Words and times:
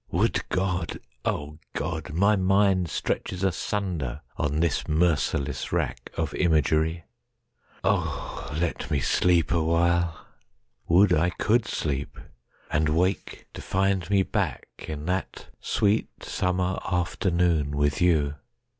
Would 0.09 0.49
God—O 0.49 1.59
God, 1.75 2.11
my 2.11 2.35
mindStretches 2.35 3.43
asunder 3.43 4.21
on 4.35 4.59
this 4.59 4.87
merciless 4.87 5.65
rackOf 5.67 6.33
imagery! 6.33 7.03
O, 7.83 8.49
let 8.59 8.89
me 8.89 8.99
sleep 8.99 9.51
a 9.51 9.61
while! 9.63 10.25
Would 10.87 11.13
I 11.13 11.29
could 11.29 11.67
sleep, 11.67 12.17
and 12.71 12.89
wake 12.89 13.45
to 13.53 13.61
find 13.61 14.09
me 14.09 14.23
backIn 14.23 15.05
that 15.05 15.49
sweet 15.59 16.09
summer 16.23 16.79
afternoon 16.83 17.77
with 17.77 18.01
you. 18.01 18.37